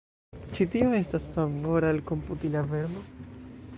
[0.53, 3.05] Ĉi tio estas favora al komputila vermo.